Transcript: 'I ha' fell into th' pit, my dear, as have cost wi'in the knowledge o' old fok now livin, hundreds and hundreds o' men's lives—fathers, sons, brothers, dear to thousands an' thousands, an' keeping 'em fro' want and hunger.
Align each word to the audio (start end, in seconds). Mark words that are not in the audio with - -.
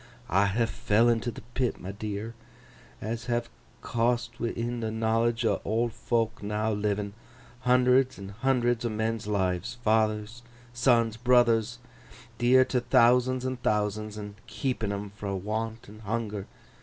'I 0.29 0.45
ha' 0.47 0.65
fell 0.67 1.07
into 1.09 1.31
th' 1.31 1.43
pit, 1.53 1.79
my 1.79 1.91
dear, 1.91 2.33
as 3.01 3.25
have 3.27 3.51
cost 3.83 4.39
wi'in 4.39 4.79
the 4.79 4.89
knowledge 4.89 5.45
o' 5.45 5.61
old 5.63 5.91
fok 5.93 6.41
now 6.41 6.71
livin, 6.73 7.13
hundreds 7.59 8.17
and 8.17 8.31
hundreds 8.31 8.83
o' 8.83 8.89
men's 8.89 9.27
lives—fathers, 9.27 10.41
sons, 10.73 11.17
brothers, 11.17 11.77
dear 12.39 12.65
to 12.65 12.79
thousands 12.81 13.45
an' 13.45 13.57
thousands, 13.57 14.17
an' 14.17 14.37
keeping 14.47 14.91
'em 14.91 15.11
fro' 15.11 15.35
want 15.35 15.87
and 15.87 16.01
hunger. 16.01 16.47